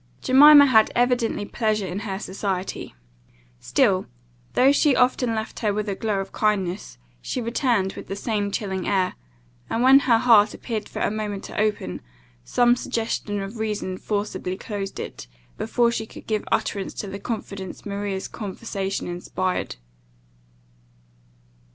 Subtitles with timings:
[0.19, 2.95] Jemima had evidently pleasure in her society:
[3.59, 4.07] still,
[4.53, 8.49] though she often left her with a glow of kindness, she returned with the same
[8.49, 9.13] chilling air;
[9.69, 12.01] and, when her heart appeared for a moment to open,
[12.43, 17.85] some suggestion of reason forcibly closed it, before she could give utterance to the confidence
[17.85, 19.75] Maria's conversation inspired.